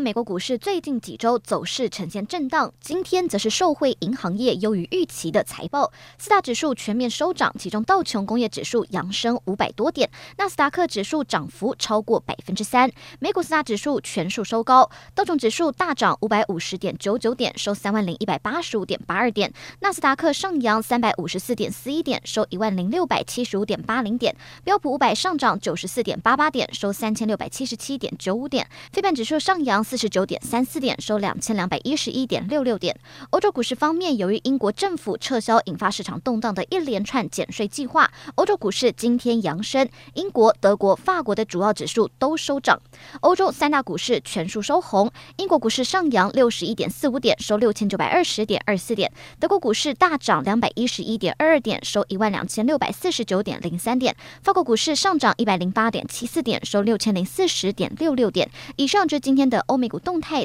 [0.00, 29.84] 美国股市最近几周走势呈现震荡，今天则是受惠银行业优于预期的财报，四大指数全面收涨，其中道琼工业指数扬升五百多点，纳斯达克指数涨幅超过百分之三，美股四大指数全数收高，道琼指数大涨五百五十点九九点，收三万零一百八十五点八二点，纳斯达克上扬三百五十四点四一点，收一万零六百七十五点八零点，标普五百上涨九十四点八八点，收三千六百七十七点九五点，费半指数上扬。
[29.90, 32.96] 四十九点三四点，收两千两百一十一点六六点。
[33.30, 39.88] 欧洲股市方面，由于英国政府撤销引发市场动荡的一连串减税计划，欧洲股市今天扬升。
[40.14, 42.80] 英国、德国、法国的主要指数都收涨。
[43.22, 45.10] 欧洲三大股市全数收红。
[45.38, 49.12] 英国股市上扬六十一点四五点，收六千九百二十点二四点。
[49.40, 54.14] 德国股市大涨两百一十一点二二点，收一万两千六百四十九点零三点。
[54.40, 58.48] 法国股市上涨一百零八点七四点，收六千零四十点六六点。
[58.76, 60.36] 以上就是今天的欧美股动态。